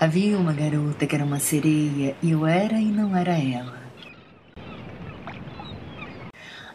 Havia 0.00 0.38
uma 0.38 0.52
garota 0.52 1.08
que 1.08 1.16
era 1.16 1.24
uma 1.24 1.40
sereia 1.40 2.14
e 2.22 2.30
eu 2.30 2.46
era 2.46 2.78
e 2.80 2.84
não 2.84 3.16
era 3.16 3.36
ela. 3.36 3.82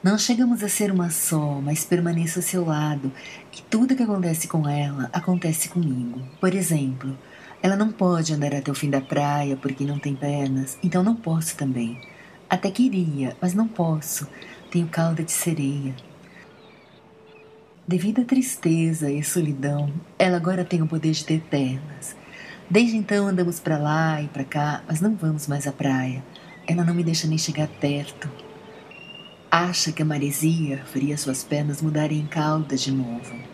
Não 0.03 0.17
chegamos 0.17 0.61
a 0.61 0.67
ser 0.67 0.91
uma 0.91 1.09
só, 1.09 1.61
mas 1.61 1.85
permaneço 1.85 2.39
ao 2.39 2.43
seu 2.43 2.65
lado 2.65 3.09
e 3.57 3.61
tudo 3.61 3.95
que 3.95 4.03
acontece 4.03 4.45
com 4.45 4.67
ela 4.67 5.09
acontece 5.13 5.69
comigo. 5.69 6.21
Por 6.41 6.53
exemplo, 6.53 7.17
ela 7.61 7.77
não 7.77 7.93
pode 7.93 8.33
andar 8.33 8.53
até 8.53 8.69
o 8.69 8.75
fim 8.75 8.89
da 8.89 8.99
praia 8.99 9.55
porque 9.55 9.85
não 9.85 9.99
tem 9.99 10.13
pernas, 10.13 10.77
então 10.83 11.01
não 11.01 11.15
posso 11.15 11.55
também. 11.55 12.01
Até 12.49 12.69
queria, 12.69 13.37
mas 13.39 13.53
não 13.53 13.69
posso. 13.69 14.27
Tenho 14.69 14.87
cauda 14.87 15.23
de 15.23 15.31
sereia. 15.31 15.95
Devido 17.87 18.19
à 18.21 18.25
tristeza 18.25 19.09
e 19.09 19.23
solidão, 19.23 19.89
ela 20.19 20.35
agora 20.35 20.65
tem 20.65 20.81
o 20.81 20.87
poder 20.87 21.11
de 21.11 21.23
ter 21.23 21.39
pernas. 21.39 22.21
Desde 22.73 22.97
então 22.97 23.27
andamos 23.27 23.59
para 23.59 23.77
lá 23.77 24.19
e 24.19 24.27
para 24.27 24.43
cá, 24.43 24.81
mas 24.87 24.99
não 24.99 25.15
vamos 25.15 25.45
mais 25.47 25.67
à 25.67 25.71
praia. 25.71 26.23
Ela 26.67 26.83
não 26.83 26.95
me 26.95 27.03
deixa 27.03 27.27
nem 27.27 27.37
chegar 27.37 27.67
perto. 27.67 28.27
Acha 29.51 29.91
que 29.91 30.01
a 30.01 30.05
maresia 30.05 30.83
faria 30.91 31.15
suas 31.15 31.43
pernas 31.43 31.83
mudarem 31.83 32.21
em 32.21 32.25
cauda 32.25 32.75
de 32.75 32.91
novo. 32.91 33.52